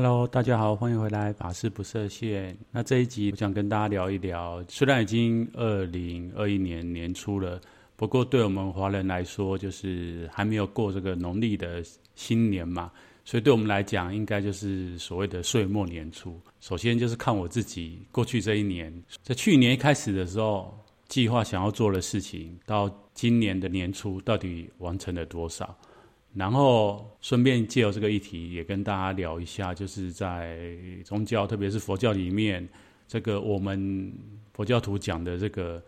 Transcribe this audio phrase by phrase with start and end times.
[0.00, 2.56] Hello，大家好，欢迎回来，法事不设限。
[2.70, 7.60] 那这一集我想跟大家聊一聊，虽然已经二零二一年年初了，
[7.96, 11.82] 不过对我们华人来说，就是还没有过这个农历的
[12.14, 12.92] 新年嘛，
[13.24, 16.40] 所以对我们来讲，应该就是所谓的岁末年初。
[16.60, 18.94] 首先就是看我自己过去这一年，
[19.24, 20.78] 在去年一开始的时候，
[21.08, 25.76] 计划想要做的事情，到今年的年初到底完成了多少？
[26.38, 30.56] 然后顺便借由这个议题，也跟大家聊一下，就是在
[31.04, 32.66] 宗教，特别是佛教里面，
[33.08, 34.12] 这个我们
[34.52, 35.82] 佛教徒讲的这个，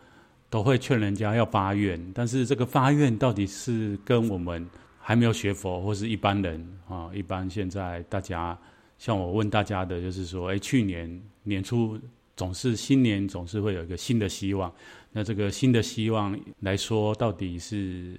[0.51, 8.59] 都会劝人家要发愿，但是这个发愿到底是跟我们还没有学佛或是一般人啊，一般现在大家，
[8.99, 11.97] 像我问大家的，就是说，哎，去年年初
[12.37, 14.73] 总是新年总是会有一个新的希望，
[15.13, 18.19] 那这个新的希望来说，到底是？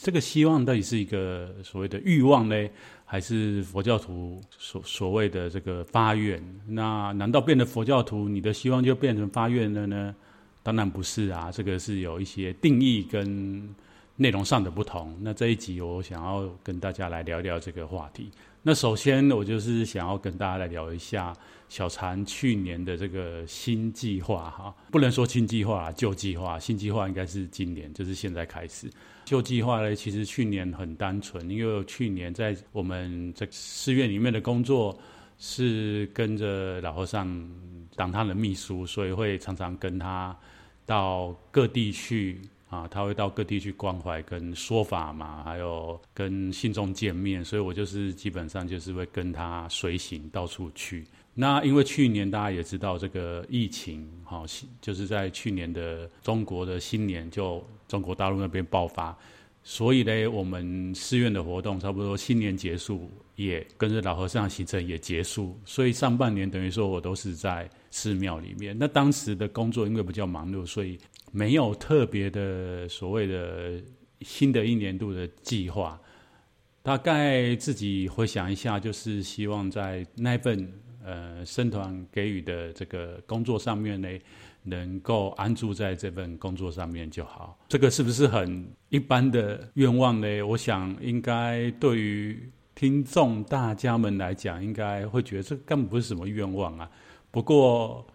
[0.00, 2.68] 这个希望到底是一个所谓的欲望呢，
[3.04, 6.40] 还是佛教徒所所谓的这个发愿？
[6.68, 10.14] 那难道变得佛教徒，你的希望就变成发愿了呢？
[10.62, 13.74] 当然不是啊，这个是有一些定义跟
[14.14, 15.16] 内容上的不同。
[15.20, 18.30] 那这一集我想要跟大家来聊聊这个话题。
[18.62, 21.32] 那首先我就是想要跟大家来聊一下
[21.68, 28.90] 小禅去年的这个新计划哈，不能说新计划，旧计划，新计划应该是今年，就是现在开始。
[29.24, 34.98] 旧计划呢，其实去年很单纯，因为去年在我们在寺院里面的工作
[35.38, 37.28] 是跟着老和尚
[37.94, 40.36] 当他的秘书，所以会常常跟他
[40.84, 51.06] 到各地去啊，他会到各地去关怀跟说法嘛，还有跟信众见面，所以我就是基本上就是会跟他随行到处去。
[51.34, 54.44] 那因为去年大家也知道这个疫情，哈，
[54.80, 59.16] 就是在去年的中国的新年就中国大陆那边爆发，
[59.70, 68.74] 所以呢，我们寺院的活动差不多新年结束，也跟着老和尚行程也结束，所以上半年等于说我都是在寺庙里面。
[68.78, 70.98] 那当时的工作因为比较忙碌，所以
[71.32, 73.78] 没有特别的所谓的
[74.22, 76.00] 新的一年度的计划。
[76.82, 80.72] 大概自己回想一下，就是希望在那份。
[81.04, 84.08] 呃，僧团给予的这个工作上面呢，
[84.68, 87.58] 能够安住在这份工作上面就好。
[87.68, 90.42] 这个是不是很一般的愿望呢？
[90.42, 96.90] 我想应该对于听众大家们来讲，应该会觉得这根本不是什么愿望啊。
[97.30, 98.06] 不过，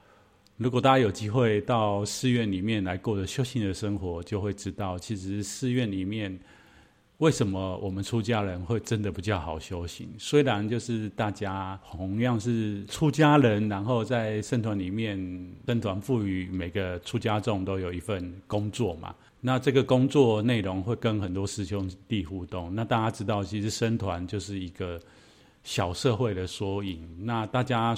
[0.57, 6.39] 如果大家有机会到寺院里面来过着修行的生活，就会知道，其实寺院里面。
[7.23, 10.09] 为什么我们出家人会真的比较好修行？
[10.17, 15.17] 虽然就是大家同样是出家人，然后在僧团里面，
[15.65, 19.15] 僧团赋予每个出家众都有一份工作嘛。
[19.39, 22.75] 那这个工作内容会跟很多师兄弟互动。
[22.75, 24.99] 那大家知道，其实僧团就是一个
[25.63, 27.07] 小社会的缩影。
[27.21, 27.95] 那大家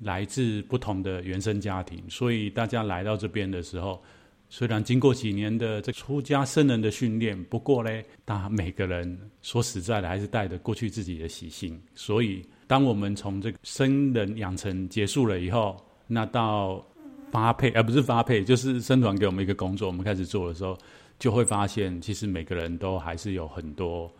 [0.00, 4.02] 来自不同的原生家庭，所以大家来到这边的时候。
[4.48, 7.90] 虽然经过几年的这出家僧人的训练，不过呢，
[8.24, 11.78] 他每个人说实在的，还是带着过去自己的习性。
[11.94, 16.84] 所以，当我们从这个僧人养成结束了以后，那到
[17.32, 20.78] 发配，而不是发配，就是僧团给我们一个工作，我们开始做的时候，
[21.18, 24.10] 就会发现，其实每个人都还是有很多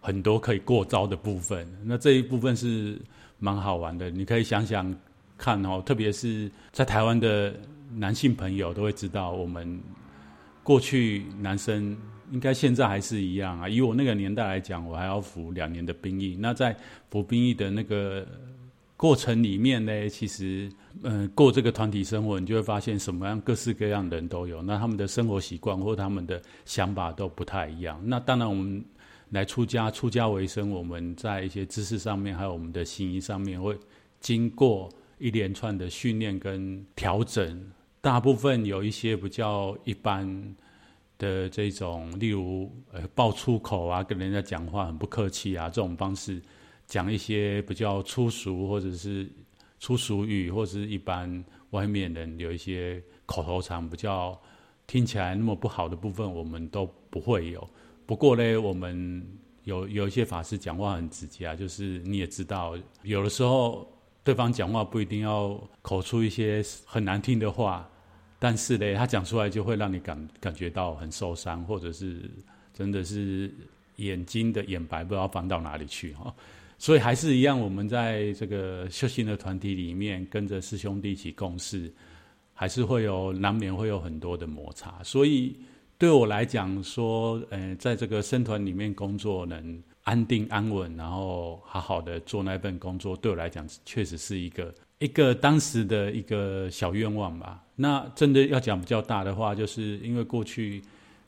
[0.00, 1.66] 很多可以过招的部分。
[1.84, 2.96] 那这一部分是
[3.40, 4.96] 蛮好玩的，你可以想想
[5.36, 7.52] 看哦，特别是在台湾的。
[7.94, 9.80] 男性朋友都会知道，我们
[10.62, 11.96] 过去男生
[12.32, 13.68] 应该现在还是一样啊。
[13.68, 16.36] 以我那个年代来讲，我还要服两年的兵役。
[16.38, 16.76] 那在
[17.10, 18.26] 服兵役的那个
[18.96, 20.70] 过程里面呢，其实，
[21.02, 24.62] 嗯、过这个团体生活，你就会发现什么样各式各样的人都有。
[24.62, 28.00] 那他们的生活习惯或他们的想法都不太一样。
[28.04, 28.84] 那当然，我们
[29.30, 33.76] 来出家、出家为生，我们在一些知识上面，还有我们的行仪上面，会
[34.18, 37.72] 经过一连串的训练跟调整。
[38.00, 40.56] 大部分有一些比较一般
[41.18, 46.40] 的这种，例如呃爆粗口啊，跟人家讲话很不客气啊，这种方式
[46.86, 49.28] 讲一些比较粗俗或者是
[49.80, 54.40] 粗俗语，或者是一般外面人有一些口头禅比较
[54.86, 57.68] 听起来那么不好的部分，我们都不会有。
[58.06, 59.26] 不过呢，我们
[59.64, 63.90] 有有一些法师讲话很直接啊，就是你也知道，有的时候
[64.26, 67.88] 对方讲话不一定要口出一些很难听的话，
[68.40, 72.28] 但是呢，他讲出来就会让你感感觉到很受伤，或者是
[72.74, 73.54] 真的是
[73.98, 76.34] 眼睛的眼白不知道放到哪里去哈。
[76.76, 81.88] 所以还是一样，我们在这个修行的团体里面，跟着师兄弟一起共事，
[82.52, 85.56] 还是会有难免会有很多的摩擦，所以。
[85.98, 97.62] 对我来讲，说，呃，在这个僧团里面工作，能安定安稳，然后好好的做那份工作，对我来讲，确实是一个一个当时的一个小愿望吧。
[97.74, 100.80] 那真的要讲比较大的话，就是因为过去，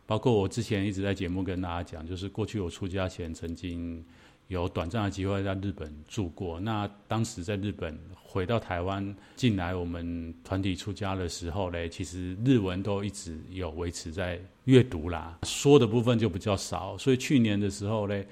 [0.06, 4.02] 包括我之前一直在节目跟大家讲，就是过去我出家前曾经。
[4.48, 16.96] 有短暂的机会在日本住过，那当时在日本回到台湾进来我们团体出家的时候呢，其实日文都一直有维持在阅读啦，说的部分就比较少。
[16.96, 18.24] 所以去年的时候呢，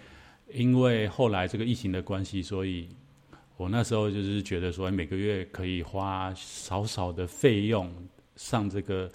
[0.57, 2.89] 因为后来这个疫情的关系，所以
[3.59, 7.93] 我那时候就是觉得说，每个月可以花少少的费用
[8.37, 9.11] 上这个。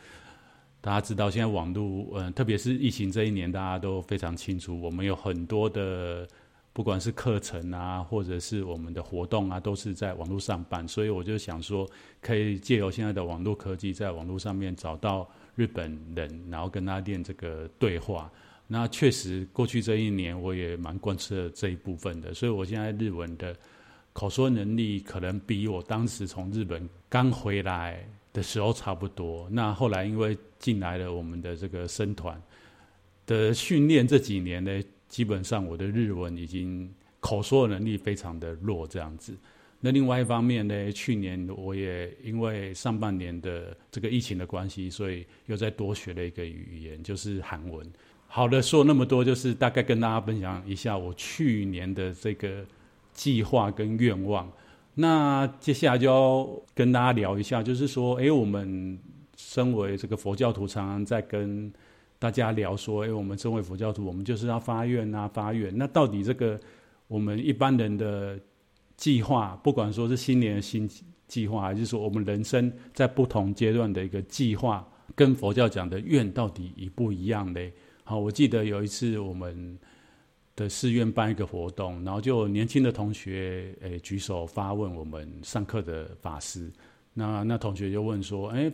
[0.80, 6.28] 大家知道现在网络，嗯，特别是疫情这一年，大家都非常清楚，我们有很多的。
[6.74, 11.86] 不管是课程啊，或者是我们的活动啊，都是在网络上办，所以我就想说，
[12.22, 18.32] 可以借由现在的网络科技，在网络上面找到日本人，然后跟他练这个对话。
[18.72, 23.54] 那确实，过去这一年我也蛮贯彻这一部分的，所以我现在日文的
[24.14, 29.50] 口说能力，可能比我当时从日本刚回来的时候差不多。
[29.52, 32.42] 那后来因为进来了我们的这个生团
[33.26, 34.82] 的训练，这几年呢。
[35.12, 36.90] 基本上我的日文已经
[37.20, 39.36] 口说能力非常的弱，这样子。
[39.82, 47.86] 那另外一方面呢，去年我也因为上半年的这个疫情的关系，所以又再多学了一个语言，就是韩文。
[48.34, 52.66] 好的，说那么多，就是大概跟大家分享一下我去年的这个
[53.14, 54.50] 计划跟愿望。
[54.94, 58.98] 那接下来就要跟大家聊一下，就是说，哎，我们
[59.36, 61.72] 身为这个佛教徒，常常在跟。
[62.18, 65.76] 大家聊说，哎，我们身为佛教徒，我们就是要发愿啊，发愿。
[65.76, 66.60] 那到底这个
[67.08, 68.40] 我们一般人的
[68.96, 70.88] 计划，不管说是新年的新
[71.28, 77.74] 计划，还是说我们人生在不同阶段的一个计划，跟佛教讲的愿到底一不一样嘞？
[78.12, 79.80] 好，我记得有一次我们
[80.54, 86.70] 的寺院办一个活动，然后就年轻的同学诶举手发问我们上课的法师，
[87.14, 88.70] 那那同学就问说，哎。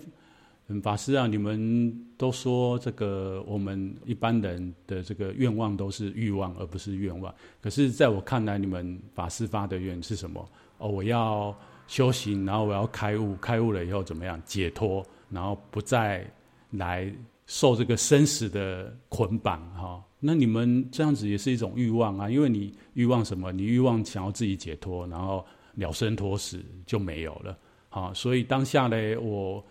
[0.84, 7.34] 法师啊，你们都说这个我们一般人的这个愿望都是欲望，而不是愿望。
[7.62, 10.46] 可是，在我看来，你们法师发的愿是什么？
[10.80, 11.58] 哦，我要
[11.88, 14.42] 修行，然后我要开悟，开悟了以后怎么样？
[14.44, 16.30] 解脱，然后不再
[16.72, 17.10] 来
[17.48, 19.60] 受这个生死的捆绑。
[19.74, 23.52] 哈，那你们这样子也是一种欲望啊，因为你欲望什么？
[23.52, 27.58] 你欲望想要自己解脱，然后了生脱死就没有了。
[27.90, 29.66] 好，所以当下呢，我。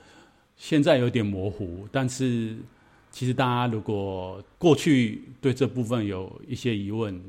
[0.59, 2.57] 现在有点模糊，但是
[3.11, 7.23] 其实大家如果过去对这部分有一些疑问，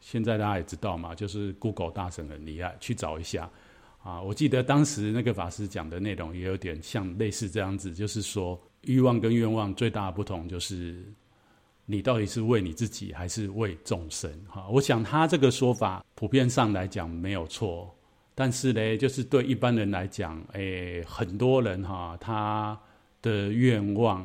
[0.00, 3.50] 现在大家也知道嘛，就是 Google 大神很厉害，去找一下
[4.02, 4.20] 啊。
[4.20, 11.04] 我记得当时那个法师讲的内容也有点像类似这样子，就是说欲望跟愿望最大的不同就是
[11.86, 14.30] 你到底是为你自己还是为众生。
[14.48, 17.94] 哈，我想他这个说法普遍上来讲没有错。
[18.32, 22.78] 但是呢，就是对一般人来讲，诶，很多人哈，他
[23.20, 24.24] 的愿望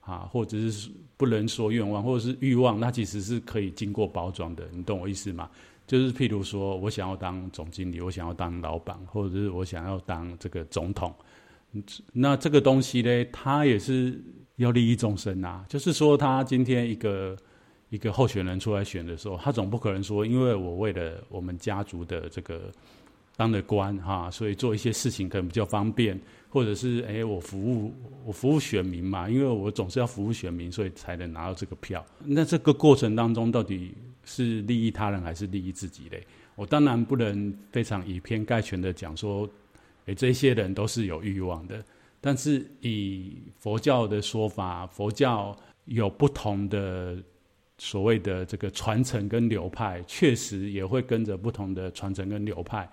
[0.00, 5.50] 啊，或者是不能说愿望，或者是欲望，那其实是可以经过包装的，你懂我意思吗？
[5.92, 11.14] 就是譬如说我想要当总经理，我想要当老板，或者是我想要当这个总统，
[12.14, 14.18] 那这个东西呢，他也是
[14.56, 15.62] 要利益众生啊。
[15.68, 17.36] 就是说，他今天一个
[17.90, 22.72] 一个候选人出来选的时候，他总不可能说，因为我为了我们家族的这个。
[23.34, 26.20] 当的官哈，所以做一些事情可能比较方便，
[26.50, 27.90] 或者是哎，我服务
[28.26, 32.04] 我服务选民嘛，因为我总是要服务选民，所以才能拿到这个票。
[32.18, 36.24] 那这个过程当中，到底是利益他人还是利益自己嘞？
[36.54, 39.48] 我当然不能非常以偏概全的讲说，
[40.06, 41.82] 哎，这些人都是有欲望的。
[42.20, 47.16] 但是以佛教的说法，佛教有不同的
[47.78, 52.88] 所谓的这个传承跟流派，确实也会跟着不同的传承跟流派。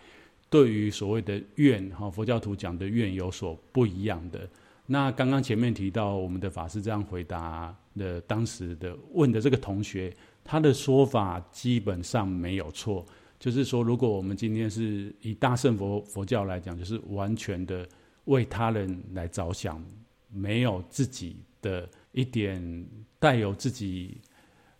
[0.49, 4.49] 对于所谓的愿哈，佛教徒讲的愿有所不一样的。
[4.87, 10.11] 那刚刚前面提到，我们的法师这样回答的，当时的问的这个同学，
[10.49, 13.05] 他的说法基本上没有错。
[13.37, 17.87] 就是说，如果我们今天是以大乘佛佛教来讲，就是完全的
[18.25, 19.79] 为他人来着想，
[20.27, 22.85] 没有自己的一点
[23.19, 24.19] 带有自己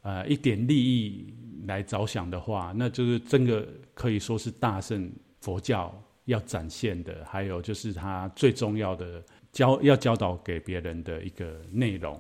[0.02, 1.32] 呃一点利益
[1.68, 5.94] 来着想的话，那就是真的可以说是大乘佛教
[6.26, 12.20] 要展现的，还有就是他最重要的教要教导给别人的一个内容。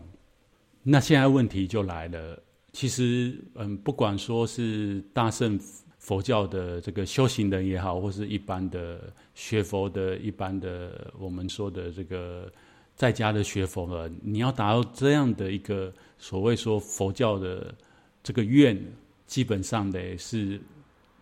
[0.83, 2.41] 那现在问题就来了，
[2.71, 5.59] 其实嗯，不管说是大乘
[5.97, 12.51] 佛教的这个修行人也好，或是一般的学佛的一般的我们说的这个
[12.95, 17.73] 在家的学佛人，你要达到这样的一个所谓说佛教的
[18.23, 18.79] 这个愿，
[19.25, 20.59] 基本上的是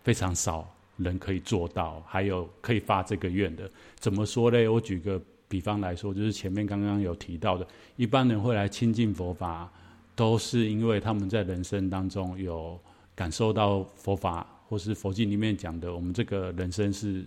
[0.03, 3.69] 非常少人可以做到，还有可以发这个愿的。
[3.95, 4.67] 怎么说呢？
[4.67, 9.71] 我举个比方来说，就是前面刚刚有提到的，一般人会来亲近佛法，
[10.17, 12.77] 都是因为他们在人生当中有
[13.15, 14.45] 感受到佛法。
[14.69, 17.23] 或是佛经里面讲的，我们这个人生是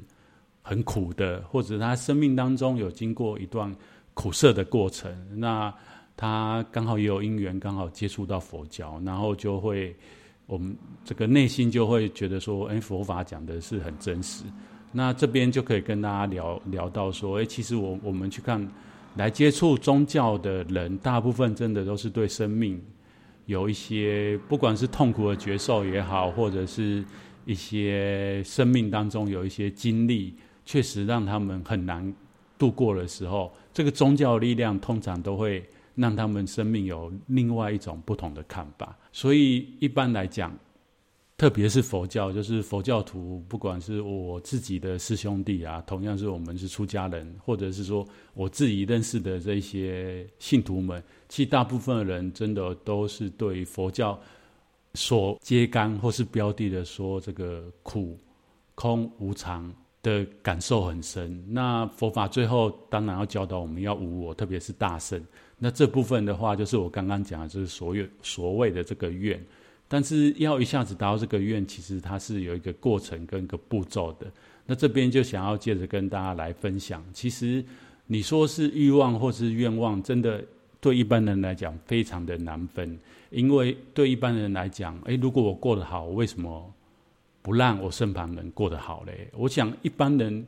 [0.61, 3.75] 很苦的，或者他生命当中有经过一段
[4.13, 5.75] 苦涩的过程，那
[6.19, 9.97] 他刚好也有因缘，刚好接触到佛教，然后就会
[10.49, 14.45] 我们这个内心就会觉得说，哎，佛法讲的是很真实。
[14.93, 18.61] 那这边就可以跟大家聊聊到说，哎，其实我我们去看
[19.17, 22.81] 来接触宗教的人，大部分真的都是对生命
[23.47, 27.05] 有一些，不管是痛苦的觉受也好，或者是。
[27.47, 32.15] 一些生命当中有一些经历，确实让他们很难
[32.59, 35.65] 度过的时候，这个宗教力量通常都会
[35.97, 38.95] 让他们生命有另外一种不同的看法。
[39.11, 40.57] 所以一般来讲，
[41.41, 54.21] 特别是佛教，就是佛教徒，不管是我自己的师兄弟啊，同样是我们是出家人，或者是说我自己认识的这些信徒们，其实大部分的人真的都是对佛教。
[54.93, 58.19] 所揭竿或是标的的说，这个苦、
[58.75, 61.43] 空、无常的感受很深。
[61.49, 65.19] 那佛法最后当然要教导我们要无我，特别是大圣。
[65.57, 69.43] 那这部分的话，就是我刚刚讲的，就是所有所谓的这个愿。
[69.93, 74.27] 但是要一下子达到这个愿，其实它是有一个过程跟一个步骤的。
[74.65, 77.65] 那这边就想要接着跟大家来分享，其实
[78.07, 80.43] 你说是欲望或是愿望，真的。
[80.83, 86.73] 对一般人来讲，非常的难分，因为对一般人来讲，诶，如果我过得好，为什么
[87.43, 89.29] 不让我身旁人过得好嘞？
[89.37, 90.43] 我想一般人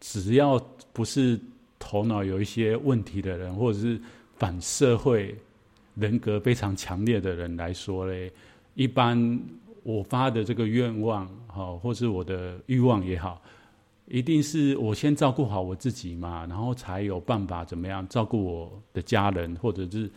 [0.00, 0.58] 只要
[0.92, 1.38] 不是
[1.78, 4.00] 头脑有一些问题的人，或者是
[4.36, 5.32] 反社会
[5.94, 8.32] 人格非常强烈的人来说嘞，
[8.78, 9.40] 一般
[9.82, 13.42] 我发的这个愿望，好，或是我的欲望也好。
[14.06, 20.08] 一定是我先照顾好我自己嘛，然后才有办法怎么样照顾我的家人，或者是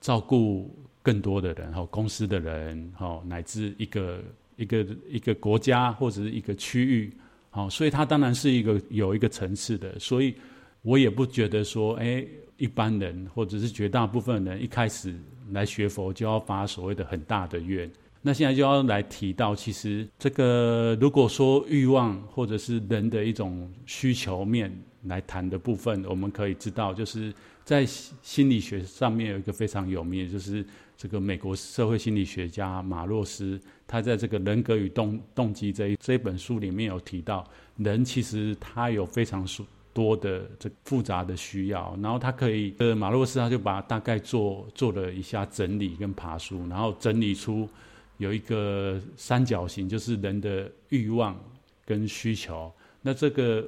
[0.00, 0.68] 照顾
[1.00, 4.20] 更多的人，哈，公司的人，哈，乃至一个
[4.56, 7.12] 一个一个国家或者是一个区域，
[7.50, 10.34] 好，所以它当然是一个有一个层次的，所以
[10.82, 15.14] 我也不觉得说，哎，一般人或者是绝大部分人一开始
[15.52, 17.90] 来学佛就要发所谓的很大的愿。
[18.24, 24.72] 那现在就要来提到，其实这个如果说欲望或者是人的一种需求面
[25.06, 30.64] 来谈的部分，我们可以知道，就是在心理学上面有一个非常有名，就是
[30.96, 37.44] 这个美国社会心理学家马洛斯，他在这个人格与动动机这一这本书里面有提到，
[37.78, 39.44] 人其实他有非常
[39.92, 47.68] 多的这复杂的需要，然后他可以，呃，马洛斯他就把大概做做了一下整理跟爬梳，然后整理出。
[48.18, 51.36] 有一个三角形，就是人的欲望
[51.84, 52.72] 跟需求。
[53.00, 53.66] 那这个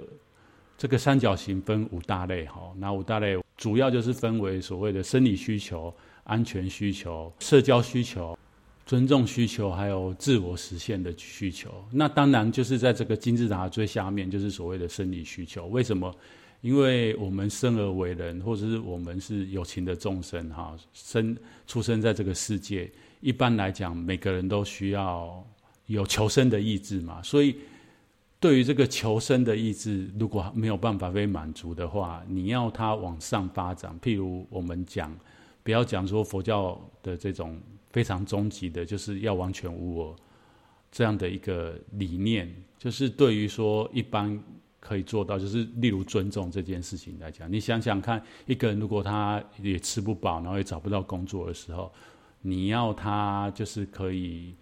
[0.78, 8.38] 这个三角形分五大类，哈，那五大类主要就是分为所谓的生理需求、安全需求、社交需求、
[8.86, 11.70] 尊重需求，还有自我实现的需求。
[11.90, 15.66] 那当然就是在这个金字塔最下面，就是所谓的生理需求。
[15.68, 16.14] 为什么？
[16.60, 21.36] 因为我们生而为人，或者是我们是有情的众生，哈，生
[21.66, 22.90] 出生在这个世界。
[23.20, 25.46] 一般来讲，每个人都需要
[25.86, 27.56] 有求生的意志嘛，所以
[28.40, 35.14] 对于这个求生的意志，如果没有办法被满足的话，你要它往上发展，譬如我们讲，
[35.62, 37.60] 不要讲说佛教的这种
[37.94, 40.16] 非常终极的，就是要完全无我
[40.90, 44.36] 这样的一个理念，就是对于说一般
[44.80, 51.92] 可以做到，就是例如尊重这件事情来讲，你想想看，一个人如果他也吃不饱，然后也找不到工作的时候。
[52.46, 54.54] 你要他就是可以，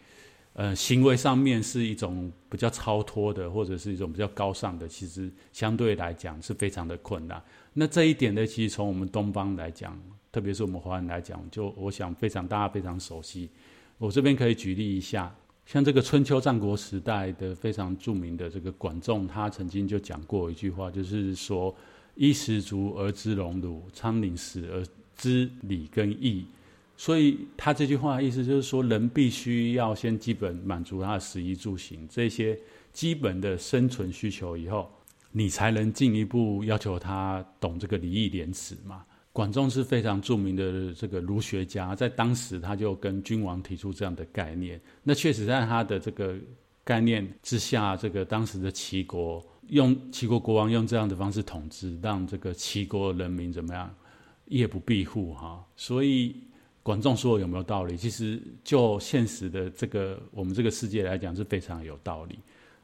[0.54, 7.42] 呃，行为上面是一种比较超脱的，或者是一种比较高尚的，其实相对来讲是非常的困难。
[7.72, 9.98] 那这一点呢，其实从我们东方来讲，
[10.30, 13.48] 特别是我们华人来讲，就我想非常大家非常熟悉。
[13.96, 21.74] 我这边可以举例一下，像这个春秋战国时代的非常著名的这个管仲，他曾经就讲过一句话，就是说
[22.14, 24.84] ：“衣食足而知荣辱，昌龄死而
[25.16, 26.44] 知礼跟义。”
[27.04, 32.56] 所以他这句话的意思就是说，人必须要先基本满足他的食衣住行这些
[32.92, 34.88] 基本的生存需求以后，
[35.32, 39.04] 你才能进一步要求他懂这个礼义廉耻嘛。
[39.32, 44.80] 管仲是非常著名的这个儒学家，在当时他就跟君王提出这样的概念。
[45.02, 46.36] 那确实在他的这个
[46.84, 53.92] 概念之下，这个当时的齐国用齐国国王用这样的方式统治，让这个齐国人民怎么样
[54.46, 55.66] 夜不闭户哈。
[55.74, 56.36] 所以
[56.82, 57.96] 管仲说有没有道理？
[57.96, 62.38] 其实就现实的这个我们这个世界来讲是非常有道理。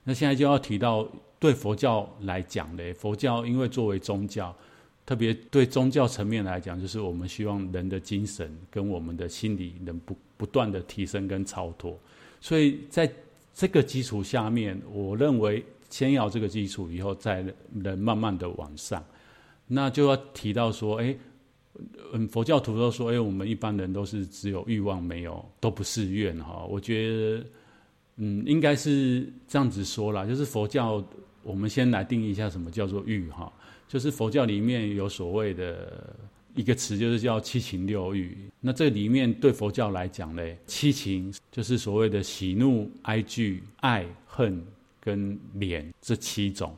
[0.05, 1.07] 那现在就要提到
[1.39, 4.55] 对佛教来讲嘞，佛教因为作为宗教。
[5.05, 11.99] 特别对宗教层面来讲，就是我们希望人的精神跟我们的心理能不不断的提升跟超脱，
[12.43, 13.11] 所以在
[13.55, 19.03] 这个基础下面，我认为先要这个基础，以后再能慢慢的往上。
[19.67, 21.17] 那就要提到说，哎，
[22.13, 26.65] 嗯，佛教徒都说，哎，我们一般人都是只有欲望，没有都不是愿哈。
[26.69, 27.45] 我觉得，
[28.17, 31.05] 嗯，应该是这样子说啦，就是佛教，
[31.43, 33.53] 我们先来定义一下什么叫做欲哈。
[33.87, 36.17] 就是佛教里面有所谓的
[36.55, 38.37] 一个词，就是叫七情六欲。
[38.61, 44.61] 那这里面对佛教来讲呢，七情就是所谓的喜怒哀惧、爱恨
[45.01, 46.77] 跟怜这七种。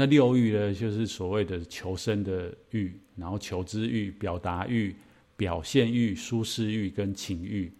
[0.00, 4.94] 那六欲呢，就是所谓的求生的欲，然后求知欲、表达欲、
[5.36, 7.72] 表现欲、舒适欲跟情欲。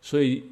[0.00, 0.42] 所以，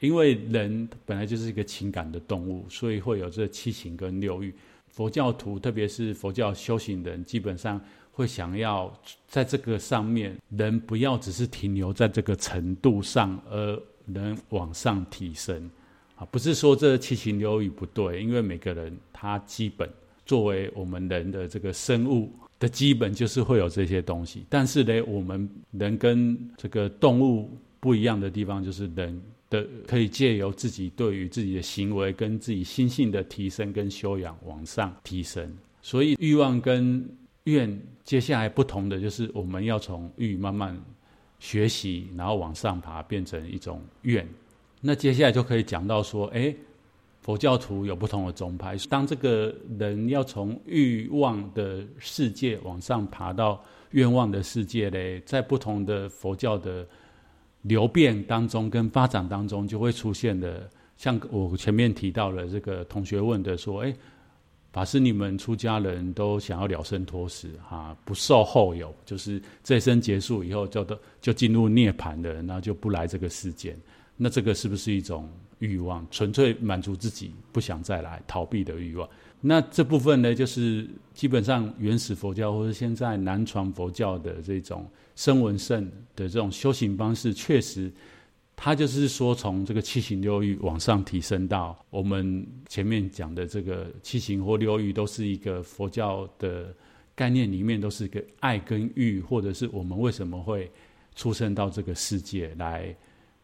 [0.00, 4.52] 因为人本来就是一个情感的动物，所以会有这七情跟六欲。
[4.88, 8.92] 佛教徒，特别是佛教修行人，基本上会想要
[9.28, 15.70] 在这个上面，人不要只是停留在这个程度上，而能往上提升。
[16.16, 19.88] 啊，不是说这七情六欲不对，因为每个人他基本
[20.28, 22.30] 作为我们人的这个生物
[22.60, 24.46] 的基本就是会有这些东西。
[24.48, 27.50] 但是呢，我们人跟这个动物
[27.80, 29.20] 不一样的地方，就是人。
[29.50, 35.50] 的可以借由自己对于自己的行为跟自己心性的提升跟修养往上提升，
[35.80, 37.02] 所以欲望跟
[37.44, 40.78] 愿接下来不同的就是我们要从欲慢慢
[41.38, 44.28] 学习，然后往上爬变成一种愿。
[44.82, 46.54] 那接下来就可以讲到说，哎，
[47.28, 56.86] 佛教徒有不同的宗派，当这个人要从欲望的世界往上爬到愿望的世界嘞，在不同的佛教的。
[57.62, 63.94] 流变当中跟发展当中就会出现的，像我前面提到了这个同学问的说，哎，
[64.72, 73.76] 法师你们出家人都想要了生脱死哈，不受后有，就是这一生结束以后就都就进入涅槃的，那就不来这个世间，
[74.16, 76.06] 那这个是不是一种欲望？
[76.10, 79.08] 纯粹满足自己不想再来逃避的欲望？
[79.40, 85.84] 那这部分呢，就是基本上原始佛教或者现在南传佛教的这种声闻圣
[86.16, 87.92] 的这种修行方式，确实，
[88.56, 96.74] 它就是说从这个七情六欲往上提升到我们前面讲的这个七情或六欲，都是一个佛教的
[97.14, 100.68] 概念里面，都是一个爱跟欲，或者是我们为什么会
[101.14, 102.94] 出生到这个世界来。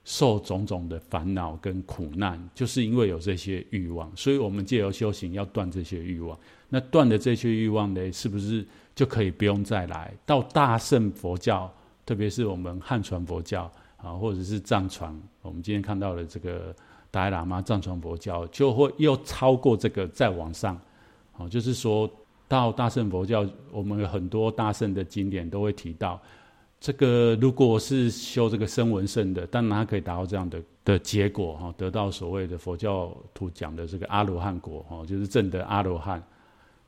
[0.05, 6.39] 受种种的烦恼跟苦难，就是因为有这些欲望，所以我们借由修行要断这些欲望。
[6.69, 11.73] 那断的这些欲望呢，是不是就可以不用再来到大乘佛教？
[12.05, 16.77] 特别是我们汉传佛教啊，或者是藏传，我们今天看到的这个
[17.11, 20.79] 达赖喇嘛藏传佛教，就会又超过这个再往上。
[21.33, 22.11] 啊，就是说
[22.47, 26.21] 到大乘佛教，我们有很多大乘的经典都会提到。
[26.85, 36.23] 这个如果是修这个声闻乘的，当然他可以达到这样的的结果哈，得到所谓的佛教徒讲的这个阿罗汉果哈，就是证得阿罗汉。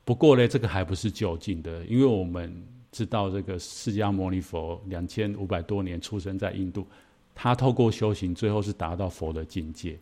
[0.05, 6.85] 不过呢，这个还不是究竟的，因为我们知道这个释迦牟尼佛两千五百多年出生在印度，
[7.33, 9.97] 他透过修行，最后是达到佛的境界。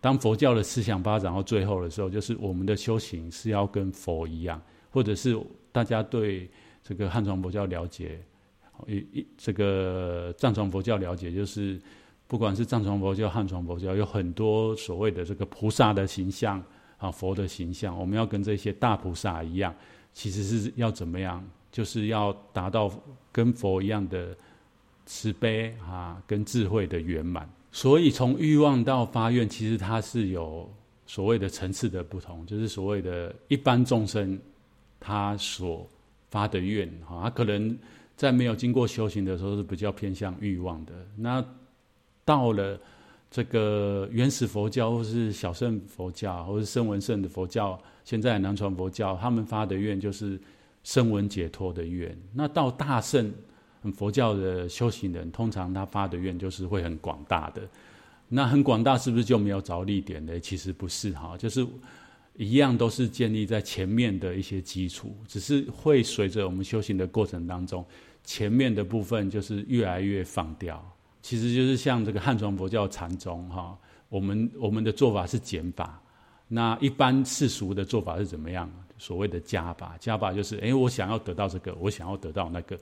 [0.00, 4.58] 当佛教的思想发展到最后的时候，就是我们的修行是要跟佛一样，
[4.90, 5.38] 或者是
[5.70, 6.48] 大家对
[6.82, 8.18] 这个汉传佛教了解。
[8.86, 11.80] 一一这个藏传佛教了解，就是
[12.26, 16.62] 不管是藏传佛教、汉传佛教，有很多所谓的这个菩萨的形象
[16.98, 19.74] 啊，佛的形象，我们要跟这些大菩萨一样，
[20.12, 21.44] 其实是要怎么样？
[21.72, 22.90] 就是要达到
[23.32, 24.36] 跟佛一样的
[25.06, 27.48] 慈悲啊，跟智慧的圆满。
[27.72, 30.70] 所以从欲望到发愿，其实它是有
[31.06, 34.38] 所谓的层次的不同，就是所谓的一般众生
[35.00, 35.88] 他所
[36.30, 37.76] 发的愿啊，他可能。
[38.18, 40.92] 在没有经过修行的时候是比较偏向欲望的。
[41.16, 41.42] 那
[42.24, 42.76] 到了
[43.30, 50.36] 这个原始佛教，或是小乘佛教，或是声闻圣的佛教，现在南传佛教，他们发的愿就是
[50.82, 52.18] 声闻解脱的愿。
[52.34, 53.32] 那到大乘
[53.94, 57.62] 佛教的修行人通常他发的愿就是会很广大的。
[58.28, 60.40] 那很广大是不是就没有着力点呢？
[60.40, 61.64] 其实不是哈，就是
[62.34, 67.84] 一样都是建立在前面的一些基础，只是会随着我们修行的过程当中，
[68.28, 70.84] 前面的部分就是越来越放掉。
[71.22, 73.74] 其实就是像这个汉传佛教禅宗哈，
[74.10, 75.98] 我们我们的做法是减法，
[76.46, 78.70] 那一般世俗的做法是怎么样？
[78.98, 82.78] 所谓的加法，加法就是哎，我想要得到这个，我想要得到那个。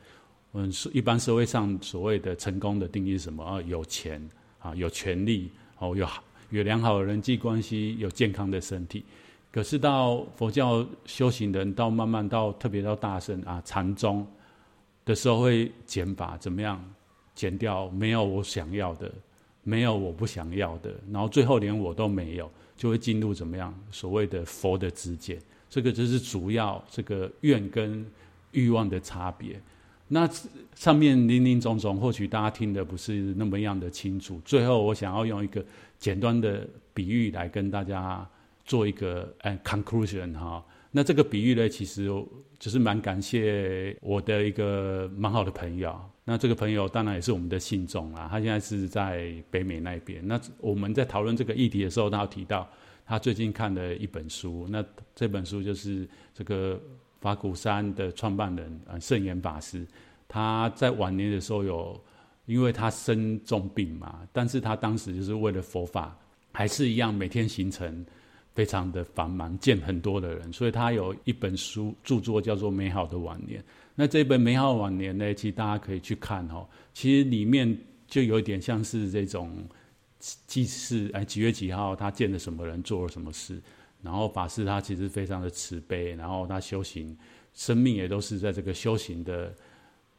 [0.53, 3.45] 嗯，一般社会上所谓的成功的定义是什么？
[3.45, 4.21] 啊，有钱。
[4.59, 6.09] 啊，有权利哦，有
[6.51, 9.05] 有良好的人际关系，有健康的身体。
[9.53, 14.27] 可是到佛教修行人，到慢慢到特别到大圣啊禅宗
[15.07, 16.85] 的时候，会减法，怎么样？
[17.35, 19.13] 减掉没有我想要的，
[19.63, 23.75] 没有我不想要的，然后最后连我都没有，就会进入怎么样？
[23.91, 25.39] 所谓的佛的知见，
[25.69, 28.05] 这个就是主要这个愿跟
[28.53, 29.61] 欲望的差别。
[30.09, 30.27] 那
[30.75, 34.41] 上面林林总总，或许大家听的不是那么样的清楚。
[34.45, 35.63] 最后，我想要用一个
[35.99, 38.27] 简单的比喻来跟大家
[38.65, 40.65] 做一个呃 conclusion 哈。
[40.97, 42.07] 那这个比喻呢，其实
[42.59, 45.95] 就是蛮感谢我的一个蛮好的朋友。
[46.25, 50.27] 那这个朋友当然也是我们的信众啦，他现在是在北美那边。
[50.27, 52.67] 那我们在讨论这个议题的时候，他有提到
[53.05, 54.67] 他最近看的一本书。
[54.71, 54.83] 那
[55.15, 56.81] 这本书就是这个。
[57.19, 59.85] 法鼓山的创办人啊，圣严法师，
[60.29, 61.99] 他在晚年的时候有，
[62.45, 66.17] 因为他生重病嘛，但是他当时就是为了佛法，
[66.53, 68.05] 还是一样每天行程
[68.57, 73.61] 非常的繁忙，见很多的人，所以他有一本书著作叫做《美好的晚年》。
[73.95, 79.63] 那这本《美好的晚年》呢，其实大家可以去看哦，其实里面就有一点像是这种
[80.47, 83.61] 记事，哎，几月几号他见了什么人，做了什么事。
[84.03, 87.15] 然后法师他其实非常的慈悲，然后他修行，
[87.53, 89.55] 生命也都是在这个修行的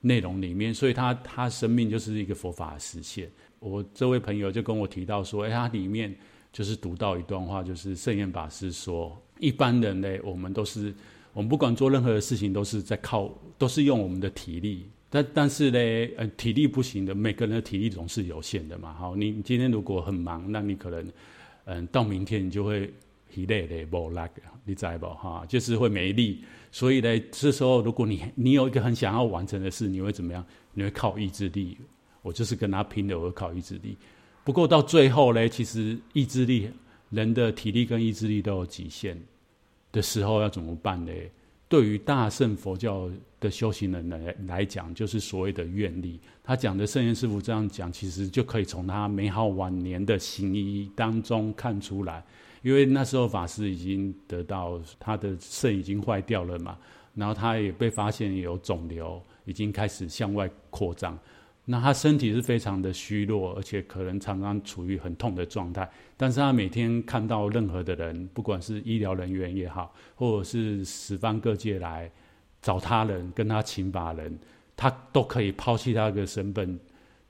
[0.01, 3.31] 内容里面，所以他他生命就是一个佛法实现。
[3.59, 6.15] 我这位朋友就跟我提到说，哎，他里面
[6.57, 10.91] 就是读到一段话，就是圣严法师说，一般人呢，我们都是
[11.31, 15.77] 我们不管做任何的事情，都是在靠，都是用我们的体力，但但是呢，
[16.17, 18.91] 呃，体力不行的，每个人的体力总是有限的嘛。
[18.91, 21.07] 好，你今天如果很忙，那你可能，
[21.65, 22.91] 嗯，到明天你就会。
[23.29, 24.21] 疲累的无力，
[24.63, 25.45] 你知不哈？
[25.49, 26.41] 就是会没力，
[26.71, 30.43] 所以呢，这时候如果你你有一个很想要完成的事，你会怎么样？
[30.73, 31.77] 你会靠意志力。
[32.21, 33.97] 我就是跟他拼的，我会靠意志力。
[34.47, 36.71] 不过到最后呢，其实意志力，
[37.09, 39.21] 人的体力跟意志力都有极限
[39.91, 41.11] 的时候，要怎么办呢？
[41.67, 46.17] 对于大乘佛教的修行人来来讲，就是所谓的愿力。
[46.45, 52.23] 他讲的圣严师父这样讲，其实就可以从他美好晚年的行医当中看出来。
[52.61, 56.77] 因为那时候法师已经得到他的肾已经坏掉了嘛，
[57.13, 61.19] 然后他也被发现有肿瘤，已经开始向外扩张。
[61.69, 65.89] 那他身体是非常的虚弱，而且可能常常处于很痛的状态。
[66.15, 72.09] 但是他每天看到任何的人，不管是医疗人员也好，或者是十方各界来
[72.61, 74.39] 找他人跟他请法人，
[74.77, 76.79] 他都可以抛弃他的身份。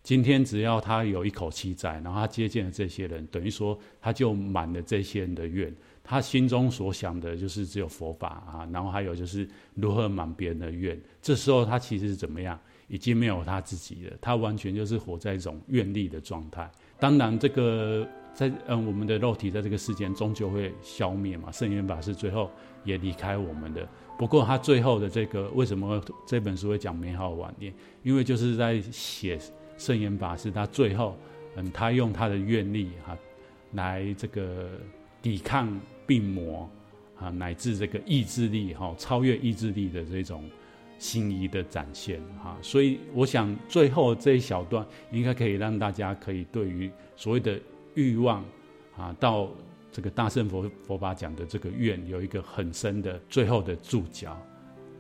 [0.04, 5.76] 今天只要他有一口气在，然后他接见了这些人，等于说他就满了这些人的愿。
[6.04, 10.97] 他心中所想的就是只有佛法啊，然后还有就是如何满别人的愿。
[11.23, 12.58] 这时候他其实是怎么样？
[12.88, 16.69] 已经没有他自己了，他完全就是活在一种愿力的状态。
[17.00, 21.52] 当然，这个在嗯我们的肉体在这个世间终究会消灭嘛。
[21.52, 22.50] 圣严法师最后
[22.84, 23.88] 也离开我们的。
[24.17, 27.73] 不过他最后的这个为什么这本书会讲美好晚年？
[28.04, 29.39] 因为就是在写。
[29.80, 31.15] 圣严法师，他最后，
[31.56, 33.15] 嗯，他用他的愿力哈、
[33.73, 34.71] 来这个
[35.21, 36.67] 抵抗病魔
[37.19, 40.43] 啊，乃至这个意志力哈、超越意志力的这种
[41.00, 47.60] 心意的展现哈、所以，我想最后这一小段应该可以让大家可以对于所谓的
[47.94, 48.44] 欲望
[48.98, 49.50] 啊，到
[49.92, 54.38] 这个大圣佛佛法讲的这个愿，有一个很深的最后的注脚。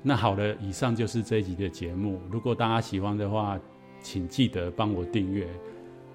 [0.03, 2.21] 那好了，以上就是这一集的节目。
[2.31, 3.59] 如果大家喜欢的话，
[4.01, 5.47] 请记得帮我订阅，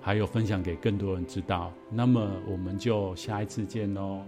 [0.01, 1.73] 还有分享给更多人知道。
[1.91, 4.23] 那么我们就下一次见喽。